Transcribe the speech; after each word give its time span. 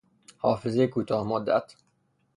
حافظهی 0.37 0.87
کوتاه 0.87 1.23
مدت 1.27 1.75